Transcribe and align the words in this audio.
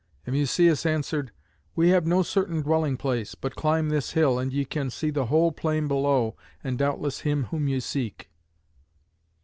And 0.25 0.35
Musæus 0.35 0.83
answered, 0.83 1.31
"We 1.75 1.89
have 1.89 2.07
no 2.07 2.23
certain 2.23 2.63
dwelling 2.63 2.97
place: 2.97 3.35
but 3.35 3.55
climb 3.55 3.89
this 3.89 4.13
hill, 4.13 4.39
and 4.39 4.51
ye 4.51 4.65
can 4.65 4.89
see 4.89 5.11
the 5.11 5.27
whole 5.27 5.51
plain 5.51 5.87
below, 5.87 6.35
and 6.63 6.75
doubtless 6.79 7.19
him 7.19 7.43
whom 7.51 7.67
ye 7.67 7.79
seek." 7.81 8.31